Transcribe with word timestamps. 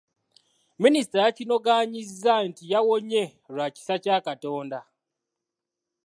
Minisita 0.81 1.17
yakinogaanyizza 1.25 2.33
nti 2.47 2.63
yawonye 2.71 3.23
lwa 3.53 3.67
kisa 3.75 3.95
kya 4.03 4.17
Katonda. 4.25 4.79